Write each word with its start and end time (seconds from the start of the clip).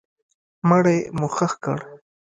مړی 0.69 0.97
مو 1.17 1.27
ښخ 1.35 1.53
کړ. 1.63 1.77